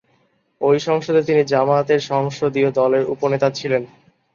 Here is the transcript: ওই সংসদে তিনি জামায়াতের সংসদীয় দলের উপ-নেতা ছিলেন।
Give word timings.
ওই 0.61 0.77
সংসদে 0.79 1.21
তিনি 1.23 1.41
জামায়াতের 1.43 2.01
সংসদীয় 2.09 2.69
দলের 2.71 3.03
উপ-নেতা 3.05 3.47
ছিলেন। 3.51 3.83